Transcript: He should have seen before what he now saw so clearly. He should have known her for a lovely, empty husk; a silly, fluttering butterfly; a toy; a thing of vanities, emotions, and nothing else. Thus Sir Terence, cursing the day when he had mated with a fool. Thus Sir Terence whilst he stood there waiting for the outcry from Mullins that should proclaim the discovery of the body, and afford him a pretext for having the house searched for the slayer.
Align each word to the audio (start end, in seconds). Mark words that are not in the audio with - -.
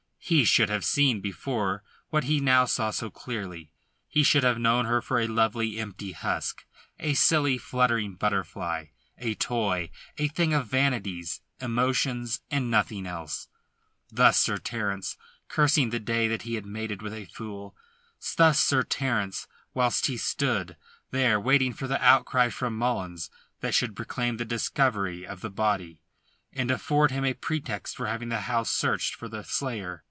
He 0.23 0.45
should 0.45 0.69
have 0.69 0.85
seen 0.85 1.19
before 1.19 1.83
what 2.09 2.25
he 2.25 2.39
now 2.39 2.65
saw 2.65 2.91
so 2.91 3.09
clearly. 3.09 3.73
He 4.07 4.21
should 4.21 4.43
have 4.43 4.59
known 4.59 4.85
her 4.85 5.01
for 5.01 5.19
a 5.19 5.25
lovely, 5.27 5.79
empty 5.79 6.11
husk; 6.11 6.63
a 6.99 7.15
silly, 7.15 7.57
fluttering 7.57 8.15
butterfly; 8.15 8.85
a 9.17 9.33
toy; 9.33 9.89
a 10.19 10.27
thing 10.27 10.53
of 10.53 10.67
vanities, 10.67 11.41
emotions, 11.59 12.39
and 12.51 12.69
nothing 12.69 13.07
else. 13.07 13.47
Thus 14.11 14.39
Sir 14.39 14.57
Terence, 14.57 15.17
cursing 15.49 15.89
the 15.89 15.99
day 15.99 16.29
when 16.29 16.39
he 16.41 16.53
had 16.53 16.67
mated 16.67 17.01
with 17.01 17.15
a 17.15 17.25
fool. 17.25 17.75
Thus 18.37 18.59
Sir 18.61 18.83
Terence 18.83 19.47
whilst 19.73 20.05
he 20.05 20.17
stood 20.17 20.77
there 21.09 21.39
waiting 21.39 21.73
for 21.73 21.87
the 21.87 22.01
outcry 22.01 22.49
from 22.49 22.77
Mullins 22.77 23.31
that 23.61 23.73
should 23.73 23.95
proclaim 23.95 24.37
the 24.37 24.45
discovery 24.45 25.25
of 25.25 25.41
the 25.41 25.49
body, 25.49 25.99
and 26.53 26.69
afford 26.69 27.09
him 27.09 27.25
a 27.25 27.33
pretext 27.33 27.97
for 27.97 28.05
having 28.05 28.29
the 28.29 28.41
house 28.41 28.69
searched 28.69 29.15
for 29.15 29.27
the 29.27 29.43
slayer. 29.43 29.99